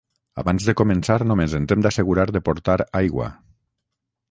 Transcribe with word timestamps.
Abans 0.43 0.63
de 0.69 0.73
començar 0.79 1.17
només 1.33 1.53
ens 1.59 1.75
hem 1.77 1.85
d'assegurar 1.87 2.27
de 2.37 2.43
portar 2.49 2.79
aigua 3.03 3.31